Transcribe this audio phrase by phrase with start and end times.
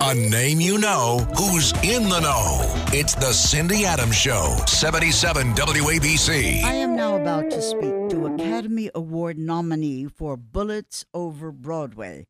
[0.00, 2.62] A name you know who's in the know.
[2.88, 6.64] It's the Cindy Adams Show, 77 WABC.
[6.64, 12.26] I am now about to speak to Academy Award nominee for Bullets Over Broadway.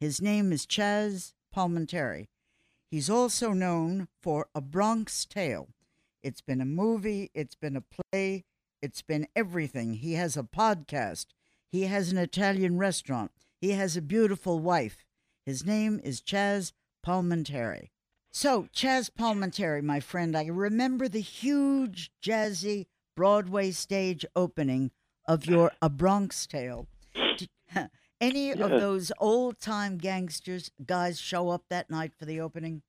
[0.00, 2.26] His name is Chazz Palminteri.
[2.90, 5.68] He's also known for A Bronx Tale.
[6.24, 8.44] It's been a movie, it's been a play,
[8.82, 9.94] it's been everything.
[9.94, 11.26] He has a podcast,
[11.70, 15.04] he has an Italian restaurant, he has a beautiful wife.
[15.46, 16.72] His name is Chazz
[17.06, 17.90] Palminteri.
[18.30, 24.90] So, Chazz Palminteri, my friend, I remember the huge jazzy Broadway stage opening
[25.26, 26.86] of your A Bronx Tale.
[28.20, 32.82] Any of those old time gangsters guys show up that night for the opening?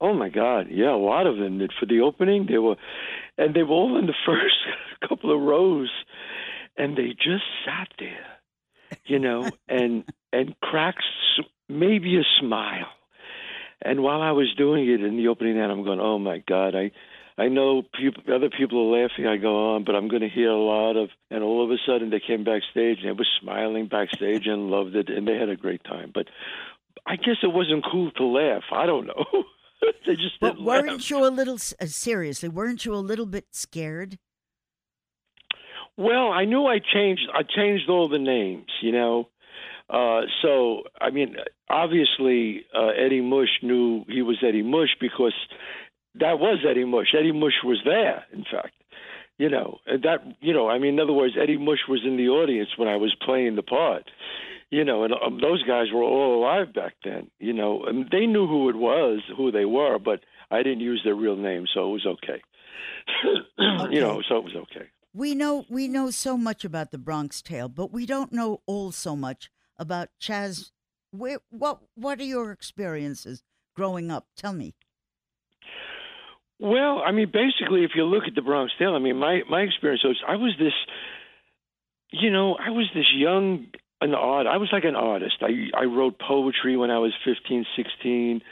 [0.00, 2.46] Oh my God, yeah, a lot of them did for the opening.
[2.48, 2.76] They were,
[3.38, 4.54] and they were all in the first
[5.08, 5.90] couple of rows,
[6.76, 8.26] and they just sat there,
[9.06, 11.04] you know, and and cracked
[11.68, 12.88] maybe a smile
[13.84, 16.74] and while I was doing it in the opening night, I'm going, oh my God,
[16.74, 16.90] I,
[17.36, 19.26] I know people, other people are laughing.
[19.26, 21.10] I go on, but I'm going to hear a lot of.
[21.30, 24.94] And all of a sudden, they came backstage and they were smiling backstage and loved
[24.96, 26.12] it, and they had a great time.
[26.14, 26.26] But
[27.06, 28.62] I guess it wasn't cool to laugh.
[28.72, 29.24] I don't know.
[30.06, 31.10] they just but weren't laugh.
[31.10, 32.48] you a little uh, seriously?
[32.48, 34.18] Weren't you a little bit scared?
[35.96, 37.28] Well, I knew I changed.
[37.32, 39.28] I changed all the names, you know.
[39.94, 41.36] Uh, so, I mean,
[41.70, 45.34] obviously, uh, Eddie Mush knew he was Eddie Mush because
[46.16, 47.14] that was Eddie Mush.
[47.16, 48.74] Eddie Mush was there, in fact.
[49.38, 52.28] You know, that, you know, I mean, in other words, Eddie Mush was in the
[52.28, 54.10] audience when I was playing the part.
[54.70, 57.30] You know, and um, those guys were all alive back then.
[57.38, 61.02] You know, and they knew who it was, who they were, but I didn't use
[61.04, 62.42] their real name, so it was okay.
[63.24, 63.94] okay.
[63.94, 64.86] You know, so it was okay.
[65.12, 68.90] We know we know so much about the Bronx Tale, but we don't know all
[68.90, 70.70] so much about Chazz.
[71.10, 73.42] Where, what what are your experiences
[73.76, 74.26] growing up?
[74.36, 74.74] Tell me.
[76.58, 79.60] Well, I mean, basically, if you look at the Bronx Tale, I mean, my my
[79.60, 80.72] experience was I was this,
[82.10, 83.66] you know, I was this young
[84.00, 84.46] an art.
[84.46, 85.36] I was like an artist.
[85.40, 88.42] I I wrote poetry when I was fifteen, sixteen,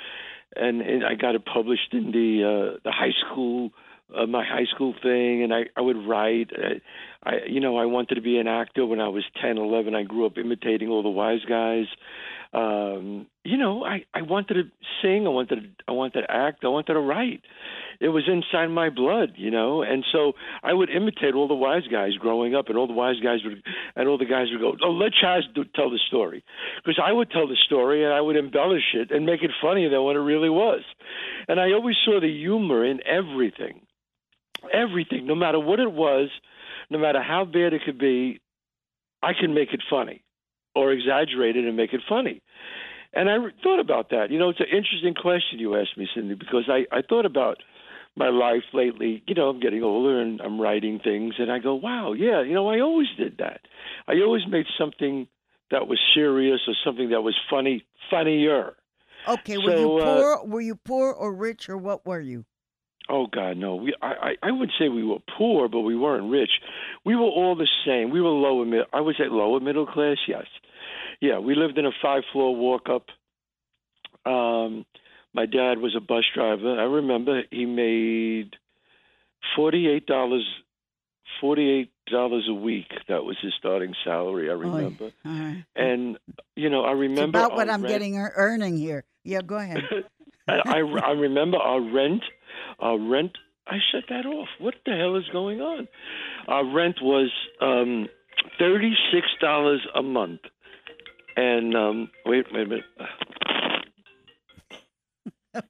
[0.57, 3.71] and, and I got it published in the uh, the high school
[4.17, 6.51] uh, my high school thing, and I I would write.
[6.53, 9.95] I, I you know I wanted to be an actor when I was ten, eleven.
[9.95, 11.87] I grew up imitating all the wise guys.
[12.55, 14.63] Um, you know, I I wanted to
[15.01, 15.27] sing.
[15.27, 16.65] I wanted to I wanted to act.
[16.65, 17.43] I wanted to write.
[17.99, 21.87] It was inside my blood, you know, and so I would imitate all the wise
[21.91, 23.63] guys growing up, and all the wise guys would,
[23.95, 26.43] and all the guys would go, "Oh, let Chazz do, tell the story,"
[26.85, 29.89] because I would tell the story and I would embellish it and make it funnier
[29.89, 30.83] than what it really was,
[31.49, 33.81] and I always saw the humor in everything
[34.73, 36.29] everything, no matter what it was,
[36.91, 38.41] no matter how bad it could be,
[39.23, 40.23] I can make it funny
[40.75, 42.43] or exaggerate it and make it funny.
[43.15, 44.31] And I thought about that.
[44.31, 47.59] You know, it's an interesting question you asked me, Cindy, because I, I thought about
[48.17, 49.23] my life lately.
[49.27, 52.55] You know, I'm getting older and I'm writing things, and I go, wow, yeah, you
[52.55, 53.61] know, I always did that.
[54.09, 55.29] I always made something
[55.71, 58.77] that was serious or something that was funny funnier.
[59.29, 60.47] Okay, were So, you uh, poor?
[60.47, 62.45] were you poor or rich, or what were you?
[63.09, 63.77] Oh God, no.
[63.77, 66.51] We I I would say we were poor, but we weren't rich.
[67.05, 68.11] We were all the same.
[68.11, 68.87] We were lower middle.
[68.93, 70.19] I would say lower middle class.
[70.29, 70.47] Yes,
[71.21, 71.39] yeah.
[71.39, 73.07] We lived in a five floor walk up.
[74.25, 74.87] Um,
[75.35, 76.79] my dad was a bus driver.
[76.79, 78.55] I remember he made
[79.57, 80.47] forty eight dollars
[81.41, 82.87] forty eight dollars a week.
[83.09, 84.49] That was his starting salary.
[84.49, 85.11] I remember.
[85.25, 85.65] All right.
[85.75, 86.19] And
[86.55, 89.05] you know, I It's remember about what I'm rent- getting or earning here.
[89.25, 89.83] Yeah, go ahead.
[90.49, 92.23] I, I I remember our rent.
[92.83, 93.39] Our rent.
[93.67, 94.49] I shut that off.
[94.59, 95.87] What the hell is going on?
[96.49, 97.31] Our rent was
[97.61, 98.09] um,
[98.59, 100.41] thirty six dollars a month,
[101.37, 102.85] and um, wait, wait a minute.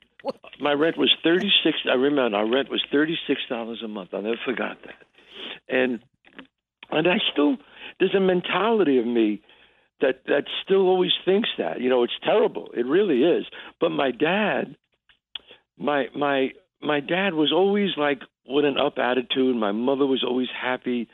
[0.60, 1.76] My rent was thirty six.
[1.90, 4.14] I remember our rent was thirty six dollars a month.
[4.14, 5.04] I never forgot that,
[5.68, 6.00] and
[6.90, 7.56] and I still
[8.00, 9.42] there's a mentality of me
[10.00, 12.70] that that still always thinks that you know it's terrible.
[12.74, 13.44] It really is.
[13.80, 14.76] But my dad,
[15.76, 16.52] my my
[16.82, 19.56] my dad was always like with an up attitude.
[19.56, 21.08] My mother was always happy,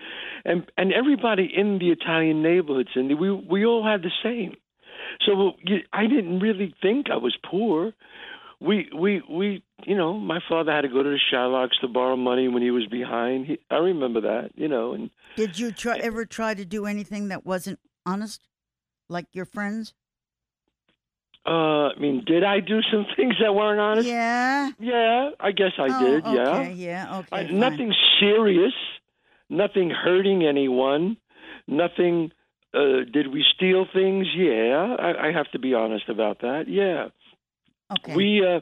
[0.45, 4.55] and and everybody in the Italian neighborhood, Cindy, we we all had the same.
[5.27, 5.53] So
[5.93, 7.93] I didn't really think I was poor.
[8.61, 12.17] we we we you know my father had to go to the Shylocks to borrow
[12.17, 13.47] money when he was behind.
[13.47, 14.93] He, I remember that, you know.
[14.95, 18.41] And Did you try ever try to do anything that wasn't honest,
[19.09, 19.95] like your friends?
[21.49, 24.09] Uh, I mean, did I do some things that weren't honest?
[24.09, 24.71] Yeah.
[24.79, 26.25] Yeah, I guess I Oh, did.
[26.25, 26.61] Yeah.
[26.61, 26.73] Okay.
[26.75, 27.19] Yeah.
[27.21, 27.37] Okay.
[27.37, 28.75] I, nothing serious,
[29.49, 31.17] nothing hurting anyone,
[31.67, 32.31] nothing.
[32.75, 34.27] Uh, did we steal things?
[34.37, 36.65] Yeah, I, I have to be honest about that.
[36.69, 37.09] Yeah,
[37.91, 38.15] Okay.
[38.15, 38.61] we uh,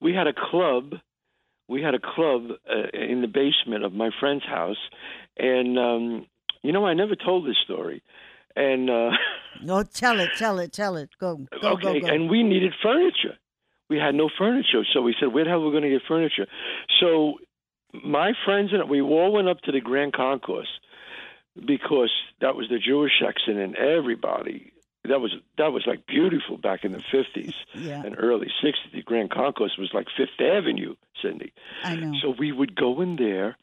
[0.00, 0.92] we had a club.
[1.68, 4.76] We had a club uh, in the basement of my friend's house,
[5.38, 6.26] and um,
[6.62, 8.02] you know I never told this story,
[8.56, 9.10] and uh,
[9.62, 10.30] No, tell it.
[10.36, 10.72] Tell it.
[10.72, 11.10] Tell it.
[11.20, 11.46] Go.
[11.60, 11.72] Go.
[11.72, 12.00] okay, Go.
[12.00, 12.06] Go.
[12.12, 13.36] and we needed furniture.
[13.88, 16.02] We had no furniture, so we said, "Where the hell are we going to get
[16.08, 16.46] furniture?"
[17.00, 17.34] So
[17.92, 20.68] my friends and we all went up to the Grand Concourse
[21.54, 22.10] because
[22.40, 24.72] that was the Jewish section, and everybody
[25.08, 28.02] that was that was like beautiful back in the fifties yeah.
[28.04, 28.92] and early sixties.
[28.92, 31.52] The Grand Concourse was like Fifth Avenue, Cindy.
[31.84, 32.12] I know.
[32.22, 33.56] So we would go in there,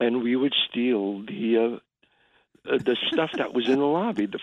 [0.00, 1.78] and we would steal the uh,
[2.70, 4.38] uh, the stuff that was in the lobby, the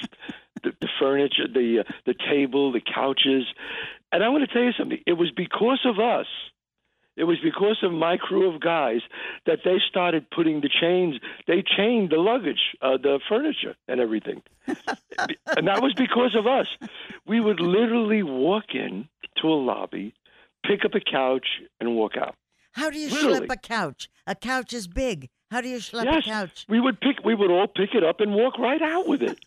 [0.63, 3.45] the, the furniture, the uh, the table, the couches.
[4.12, 5.00] And I want to tell you something.
[5.06, 6.27] It was because of us.
[7.18, 9.00] It was because of my crew of guys
[9.45, 11.16] that they started putting the chains.
[11.48, 14.42] They chained the luggage, uh, the furniture, and everything.
[14.68, 16.68] and that was because of us.
[17.25, 19.07] We would literally walk in
[19.42, 20.13] to a lobby,
[20.66, 21.48] pick up a couch,
[21.80, 22.36] and walk out.
[22.74, 23.48] How do you Literally.
[23.48, 24.10] schlep a couch?
[24.27, 25.30] A couch is big.
[25.52, 26.66] How do you schlep yes, a couch?
[26.68, 27.24] we would pick.
[27.24, 29.40] We would all pick it up and walk right out with it.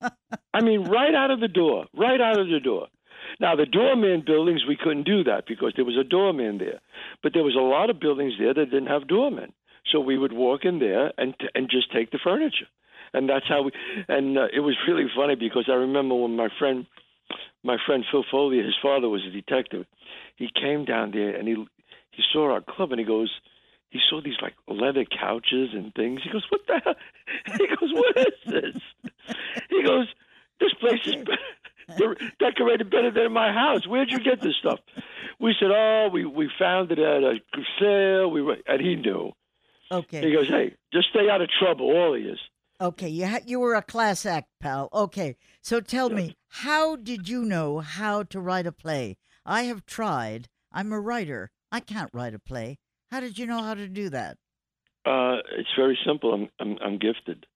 [0.54, 2.88] I mean, right out of the door, right out of the door.
[3.40, 6.80] Now, the doorman buildings, we couldn't do that because there was a doorman there.
[7.22, 9.52] But there was a lot of buildings there that didn't have doormen.
[9.90, 12.66] So we would walk in there and and just take the furniture,
[13.12, 13.72] and that's how we.
[14.08, 16.86] And uh, it was really funny because I remember when my friend,
[17.62, 19.84] my friend Phil Foley, his father was a detective.
[20.36, 21.54] He came down there and he
[22.12, 23.30] he saw our club and he goes,
[23.94, 26.20] he saw these like leather couches and things.
[26.24, 26.94] He goes, "What the hell?"
[27.58, 28.82] He goes, "What is this?"
[29.70, 30.08] He goes,
[30.58, 31.14] "This place is
[31.96, 33.86] de- decorated better than my house.
[33.86, 34.80] Where'd you get this stuff?"
[35.38, 37.38] We said, "Oh, we we found it at a
[37.80, 39.30] sale." We were, and he knew.
[39.92, 40.22] Okay.
[40.26, 42.34] He goes, "Hey, just stay out of trouble, all of you."
[42.80, 43.08] Okay.
[43.08, 44.88] You ha- you were a class act, pal.
[44.92, 45.36] Okay.
[45.60, 49.16] So tell me, how did you know how to write a play?
[49.46, 50.48] I have tried.
[50.72, 51.52] I'm a writer.
[51.70, 52.78] I can't write a play.
[53.10, 54.36] How did you know how to do that?
[55.06, 56.32] Uh, it's very simple.
[56.34, 57.46] I'm I'm, I'm gifted.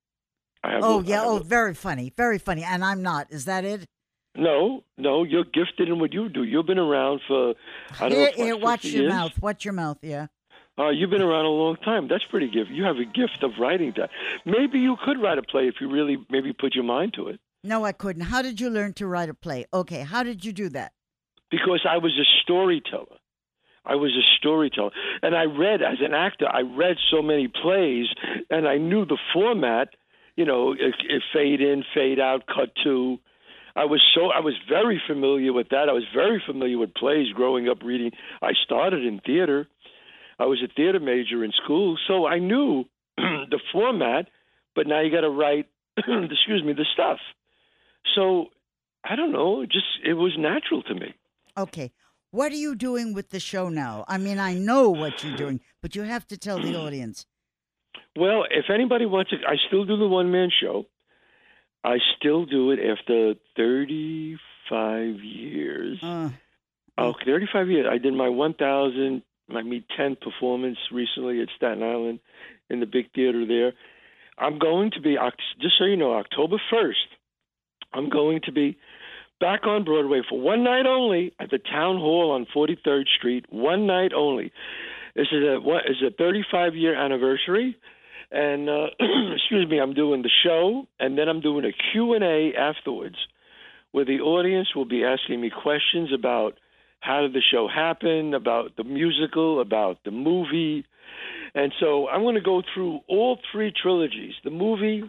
[0.62, 0.82] I have.
[0.84, 1.16] Oh a- yeah.
[1.20, 2.12] have Oh, a- very funny.
[2.16, 2.62] Very funny.
[2.64, 3.28] And I'm not.
[3.30, 3.86] Is that it?
[4.36, 5.24] no, no.
[5.24, 6.44] You're gifted in what you do.
[6.44, 7.54] You've been around for.
[8.00, 8.44] I don't here, know.
[8.44, 9.12] here, watch your years?
[9.12, 9.32] mouth.
[9.40, 9.98] Watch your mouth.
[10.02, 10.26] Yeah.
[10.78, 12.06] Uh, you've been around a long time.
[12.06, 12.70] That's pretty gift.
[12.70, 14.10] You have a gift of writing that.
[14.44, 17.40] Maybe you could write a play if you really maybe put your mind to it.
[17.64, 18.22] No, I couldn't.
[18.22, 19.66] How did you learn to write a play?
[19.74, 20.02] Okay.
[20.02, 20.92] How did you do that?
[21.50, 23.16] Because I was a storyteller.
[23.88, 24.90] I was a storyteller.
[25.22, 28.06] And I read, as an actor, I read so many plays
[28.50, 29.88] and I knew the format,
[30.36, 33.18] you know, if fade in, fade out, cut to.
[33.74, 35.88] I was so I was very familiar with that.
[35.88, 38.10] I was very familiar with plays growing up reading.
[38.42, 39.68] I started in theater.
[40.38, 42.84] I was a theater major in school, so I knew
[43.16, 44.28] the format,
[44.74, 47.18] but now you got to write excuse me, the stuff.
[48.14, 48.46] So
[49.04, 51.14] I don't know, just it was natural to me.
[51.56, 51.92] Okay.
[52.30, 54.04] What are you doing with the show now?
[54.06, 57.26] I mean, I know what you're doing, but you have to tell the audience.
[58.16, 60.86] Well, if anybody wants it, I still do the one man show.
[61.84, 65.98] I still do it after 35 years.
[66.02, 66.30] Uh,
[67.00, 67.86] Oh, 35 years.
[67.88, 72.18] I did my 1,000, my me 10 performance recently at Staten Island
[72.68, 73.72] in the big theater there.
[74.36, 75.16] I'm going to be,
[75.60, 77.06] just so you know, October 1st,
[77.92, 78.76] I'm going to be
[79.40, 83.46] back on Broadway for one night only at the Town Hall on 43rd Street.
[83.50, 84.52] One night only.
[85.14, 87.76] This is a what is a 35 year anniversary,
[88.30, 88.86] and uh,
[89.34, 93.16] excuse me, I'm doing the show, and then I'm doing a Q and A afterwards,
[93.92, 96.58] where the audience will be asking me questions about
[97.00, 100.84] how did the show happen, about the musical, about the movie,
[101.54, 105.02] and so I'm going to go through all three trilogies: the movie,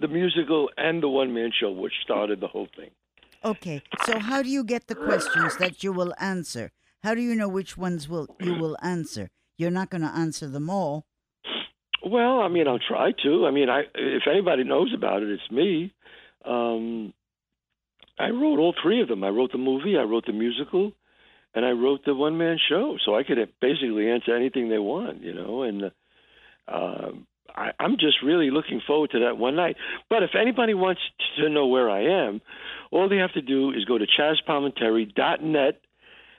[0.00, 2.90] the musical, and the one man show, which started the whole thing.
[3.44, 3.82] Okay.
[4.06, 6.70] So how do you get the questions that you will answer?
[7.02, 9.30] How do you know which ones will you will answer?
[9.58, 11.04] You're not going to answer them all.
[12.04, 13.46] Well, I mean, I'll try to.
[13.46, 15.92] I mean, I if anybody knows about it, it's me.
[16.44, 17.12] Um,
[18.18, 19.24] I wrote all three of them.
[19.24, 20.92] I wrote the movie, I wrote the musical,
[21.54, 22.96] and I wrote the one man show.
[23.04, 25.62] So I could basically answer anything they want, you know.
[25.62, 25.90] And
[26.68, 27.10] uh,
[27.54, 29.76] I, I'm just really looking forward to that one night.
[30.08, 31.00] But if anybody wants
[31.38, 32.40] to know where I am,
[32.90, 35.80] all they have to do is go to ChazzPalminteri.net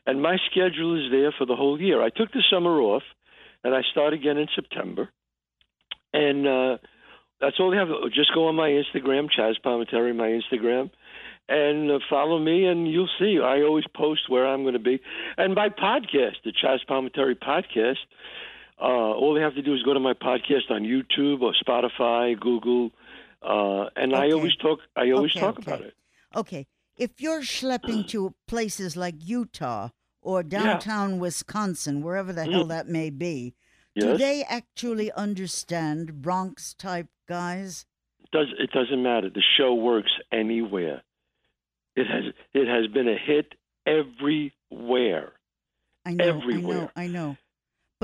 [0.05, 2.01] and my schedule is there for the whole year.
[2.01, 3.03] I took the summer off,
[3.63, 5.09] and I start again in September,
[6.11, 6.77] and uh,
[7.39, 7.87] that's all they have.
[8.13, 10.91] Just go on my Instagram, Chazz Palminteri, my Instagram,
[11.47, 13.39] and uh, follow me, and you'll see.
[13.41, 14.99] I always post where I'm going to be,
[15.37, 17.97] and my podcast, the Chazz Palminteri podcast.
[18.83, 22.37] Uh, all they have to do is go to my podcast on YouTube or Spotify,
[22.37, 22.91] Google,
[23.41, 24.79] uh, and I always talk.
[24.95, 25.71] I always Okay, talk okay.
[25.71, 25.93] about it.
[26.35, 29.89] Okay, if you're schlepping to places like Utah
[30.21, 32.69] or downtown Wisconsin, wherever the hell Mm.
[32.69, 33.53] that may be,
[33.95, 37.85] do they actually understand Bronx type guys?
[38.31, 39.29] does it doesn't matter.
[39.29, 41.03] The show works anywhere.
[41.95, 43.53] It has it has been a hit
[43.85, 45.33] everywhere.
[46.05, 46.91] I know, I know, Everywhere.
[46.95, 47.37] I know.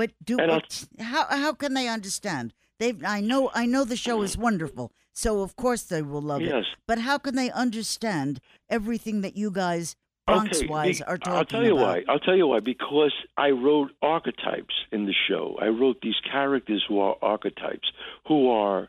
[0.00, 2.54] But do what, how how can they understand?
[2.78, 6.40] They I know I know the show is wonderful, so of course they will love
[6.40, 6.64] Yes.
[6.72, 6.78] it.
[6.86, 8.40] But how can they understand
[8.70, 11.38] everything that you guys Bronx wise be- are talking about?
[11.38, 11.86] I'll tell you about?
[11.86, 12.04] why.
[12.08, 12.60] I'll tell you why.
[12.60, 15.58] Because I wrote archetypes in the show.
[15.60, 17.88] I wrote these characters who are archetypes,
[18.26, 18.88] who are.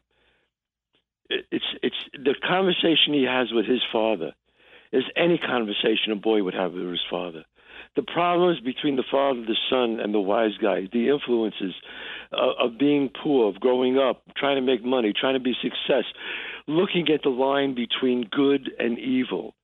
[1.29, 4.31] It's it's the conversation he has with his father
[4.93, 7.43] is any conversation a boy would have with his father.
[7.95, 11.73] The problems between the father, the son, and the wise guy, the influences
[12.31, 16.05] uh, of being poor, of growing up, trying to make money, trying to be success,
[16.67, 19.55] looking at the line between good and evil.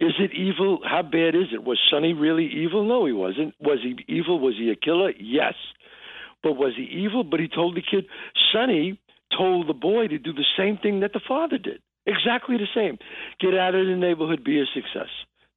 [0.00, 0.80] Is it evil?
[0.84, 1.64] How bad is it?
[1.64, 2.84] Was Sonny really evil?
[2.84, 3.54] No, he wasn't.
[3.60, 4.38] Was he evil?
[4.40, 5.12] Was he a killer?
[5.18, 5.54] Yes.
[6.42, 7.22] But was he evil?
[7.22, 8.06] But he told the kid,
[8.52, 9.00] Sonny
[9.36, 11.80] told the boy to do the same thing that the father did.
[12.04, 12.98] Exactly the same.
[13.40, 15.08] Get out of the neighborhood, be a success.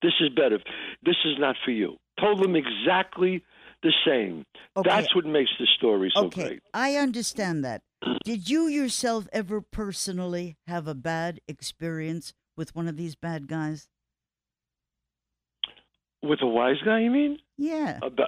[0.02, 0.60] This is better.
[1.04, 1.98] This is not for you.
[2.20, 3.44] Told them exactly
[3.84, 4.46] the same.
[4.78, 4.90] Okay.
[4.90, 6.64] That's what makes the story so okay, great.
[6.74, 7.82] I understand that.
[8.24, 13.90] Did you yourself ever personally have a bad experience with one of these bad guys?
[16.24, 17.40] With a wise guy, you mean?
[17.58, 18.00] Yeah.
[18.02, 18.28] A ba-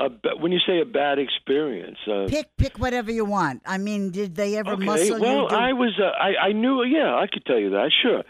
[0.00, 3.62] a ba- when you say a bad experience, uh, Pick pick whatever you want.
[3.64, 4.84] I mean, did they ever Okay.
[4.84, 5.48] muscle well, you?
[5.48, 5.98] Do- I was.
[5.98, 6.84] Uh, I I knew.
[6.84, 7.90] Yeah, I could tell you that.
[8.02, 8.22] Sure.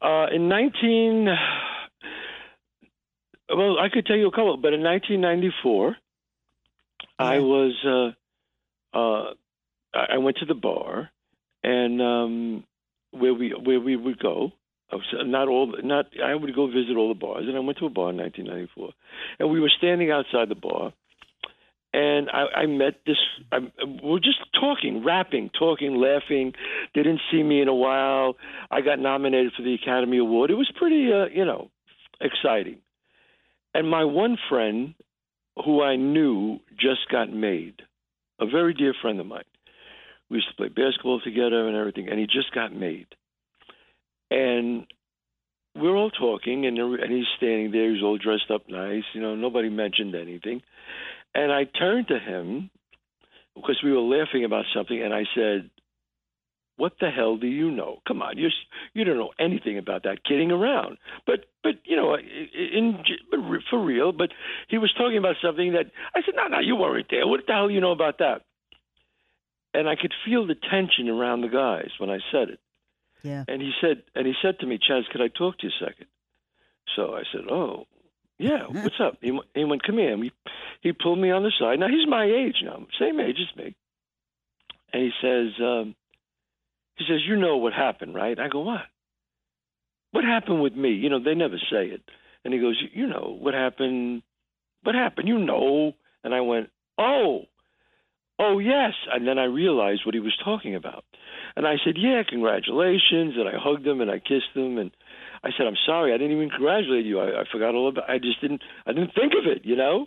[0.00, 1.28] Uh, in nineteen.
[3.54, 5.96] Well, I could tell you a couple, but in 1994,
[7.18, 7.72] I was.
[7.84, 9.34] Uh, uh,
[9.94, 11.10] I went to the bar,
[11.62, 12.64] and um,
[13.10, 14.52] where we where we would go.
[14.90, 15.74] I was, not all.
[15.82, 18.16] Not I would go visit all the bars, and I went to a bar in
[18.16, 18.90] 1994,
[19.38, 20.92] and we were standing outside the bar,
[21.92, 23.16] and I, I met this.
[23.50, 23.58] I,
[24.02, 26.52] we're just talking, rapping, talking, laughing.
[26.94, 28.36] They didn't see me in a while.
[28.70, 30.50] I got nominated for the Academy Award.
[30.50, 31.70] It was pretty, uh, you know,
[32.20, 32.78] exciting.
[33.74, 34.94] And my one friend,
[35.64, 37.74] who I knew, just got made.
[38.40, 39.44] A very dear friend of mine.
[40.30, 43.06] We used to play basketball together and everything, and he just got made.
[44.30, 44.86] And
[45.76, 47.92] we're all talking, and, and he's standing there.
[47.92, 49.04] He's all dressed up nice.
[49.14, 50.62] You know, nobody mentioned anything.
[51.34, 52.70] And I turned to him
[53.54, 55.70] because we were laughing about something, and I said,
[56.76, 58.00] "What the hell do you know?
[58.06, 58.48] Come on, you
[58.94, 60.24] you don't know anything about that.
[60.24, 64.12] Kidding around." But but you know, in, in for real.
[64.12, 64.30] But
[64.68, 67.26] he was talking about something that I said, "No, no, you weren't there.
[67.26, 68.42] What the hell do you know about that?"
[69.74, 72.60] And I could feel the tension around the guys when I said it.
[73.22, 73.44] yeah.
[73.48, 75.84] And he said, and he said to me, Chazz, could I talk to you a
[75.86, 76.06] second?
[76.94, 77.86] So I said, oh,
[78.38, 79.16] yeah, what's up?
[79.22, 80.12] He, went- he went, come here.
[80.12, 80.32] And he,
[80.82, 81.78] he pulled me on the side.
[81.78, 83.74] Now he's my age now, same age as me.
[84.92, 85.94] And he says, um,
[86.96, 88.38] he says, you know what happened, right?
[88.38, 88.82] I go, what?
[90.12, 90.90] What happened with me?
[90.90, 92.02] You know, they never say it.
[92.44, 94.22] And he goes, you know what happened?
[94.82, 95.28] What happened?
[95.28, 95.92] You know.
[96.24, 97.42] And I went, oh,
[98.38, 98.92] oh yes.
[99.12, 101.04] And then I realized what he was talking about.
[101.56, 103.34] And I said, Yeah, congratulations.
[103.36, 104.78] And I hugged him and I kissed him.
[104.78, 104.90] And
[105.44, 106.12] I said, I'm sorry.
[106.12, 107.20] I didn't even congratulate you.
[107.20, 110.06] I, I forgot all about I just didn't, I didn't think of it, you know?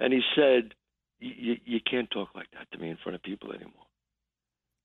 [0.00, 0.74] And he said,
[1.18, 3.86] "You- can't talk like that to me in front of people anymore.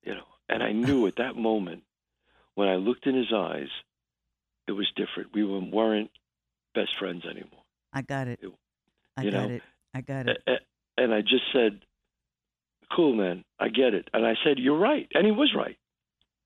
[0.03, 0.32] You know?
[0.49, 1.83] And I knew at that moment,
[2.55, 3.69] when I looked in his eyes,
[4.67, 5.33] it was different.
[5.33, 6.11] We were, weren't
[6.75, 7.63] best friends anymore.
[7.91, 8.39] I got it.
[8.41, 8.55] You-
[9.15, 9.63] I got know, it.
[9.93, 10.41] I got it.
[10.97, 11.81] And I just said,
[12.95, 13.43] Cool, man.
[13.59, 14.09] I get it.
[14.13, 15.07] And I said, You're right.
[15.13, 15.77] And he was right.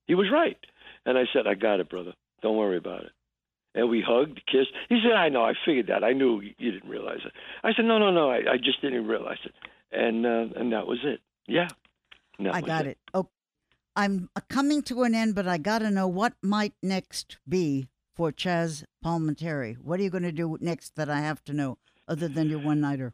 [0.05, 0.57] He was right.
[1.05, 2.13] And I said, I got it, brother.
[2.41, 3.11] Don't worry about it.
[3.73, 4.71] And we hugged, kissed.
[4.89, 5.43] He said, I know.
[5.45, 6.03] I figured that.
[6.03, 7.31] I knew you didn't realize it.
[7.63, 8.29] I said, No, no, no.
[8.29, 9.53] I, I just didn't realize it.
[9.91, 11.21] And uh, and that was it.
[11.47, 11.67] Yeah.
[12.39, 12.97] That I got it.
[13.13, 13.29] Oh,
[13.97, 18.31] I'm coming to an end, but I got to know what might next be for
[18.31, 19.77] Chazz Palminteri.
[19.79, 21.77] What are you going to do next that I have to know,
[22.07, 23.13] other than your one nighter?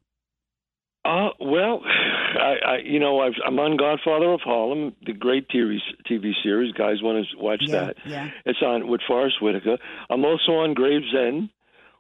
[1.06, 5.78] Uh, well, I, I you know I've, I'm on Godfather of Harlem, the great TV
[6.10, 6.74] TV series.
[6.74, 7.96] Guys want to watch Yeah, that.
[8.06, 8.30] yeah.
[8.46, 9.78] It's on with Forest Whitaker.
[10.10, 11.50] I'm also on Gravesend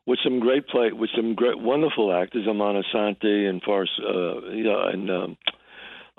[0.06, 4.90] with some great play with some great wonderful actors, Armand Assante and Forrest, uh, yeah,
[4.92, 5.38] and um,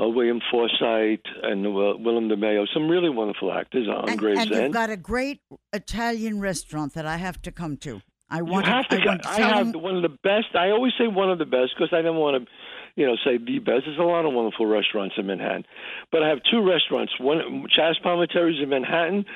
[0.00, 2.66] uh, William Forsythe and uh, William DeMeo.
[2.72, 4.52] Some really wonderful actors on and, Gravesend.
[4.52, 5.40] And you've got a great
[5.72, 8.00] Italian restaurant that I have to come to.
[8.30, 8.96] I want you have to.
[8.96, 10.54] I, want to I have one of the best.
[10.54, 12.50] I always say one of the best because I don't want to,
[13.00, 13.82] you know, say the best.
[13.86, 15.64] There's a lot of wonderful restaurants in Manhattan,
[16.10, 17.12] but I have two restaurants.
[17.20, 19.26] One, Chazz Palminteri's in Manhattan,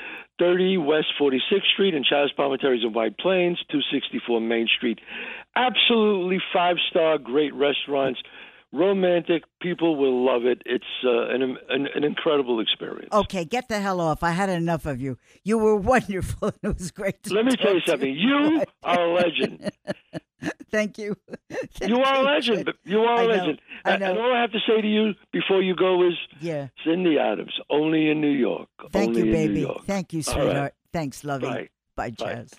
[0.41, 4.99] 30 West 46th Street, and Chazz Palminteri's in White Plains, 264 Main Street.
[5.55, 8.21] Absolutely five star, great restaurants
[8.73, 9.45] romantic.
[9.61, 10.63] People will love it.
[10.67, 13.09] It's uh, an, an, an incredible experience.
[13.13, 14.23] Okay, get the hell off.
[14.23, 15.19] I had enough of you.
[15.45, 16.53] You were wonderful.
[16.63, 17.31] It was great.
[17.31, 18.17] Let me tell you something.
[18.29, 19.71] You are a legend.
[20.71, 21.17] Thank you.
[21.83, 22.73] you are a legend.
[22.85, 23.61] You are a legend.
[23.85, 24.11] I know.
[24.11, 27.53] And all I have to say to you before you go is, yeah, Cindy Adams,
[27.71, 28.69] only in New York.
[28.93, 29.67] Thank only you, baby.
[29.87, 30.57] Thank you, sweetheart.
[30.57, 30.73] Right.
[30.93, 31.47] Thanks, lovey.
[31.47, 31.69] Bye.
[31.97, 32.53] Bye, Chazz.
[32.53, 32.59] Bye.